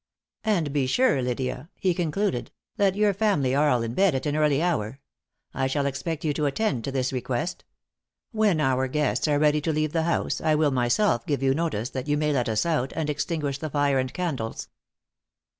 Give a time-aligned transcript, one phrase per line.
[0.45, 4.35] "And be sure, Lydia," he concluded, "that your family are all in bed at an
[4.35, 4.99] early hour.
[5.53, 7.65] I shall expect you to attend to this request.
[8.31, 11.91] When our guests are ready to leave the house, I will myself give you notice,
[11.91, 14.69] that you may let us out, and extinguish the fire and candles."